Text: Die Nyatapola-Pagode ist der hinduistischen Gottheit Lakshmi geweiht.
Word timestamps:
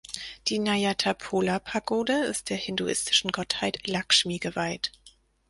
Die 0.47 0.57
Nyatapola-Pagode 0.57 2.23
ist 2.23 2.49
der 2.49 2.57
hinduistischen 2.57 3.31
Gottheit 3.31 3.85
Lakshmi 3.85 4.39
geweiht. 4.39 4.91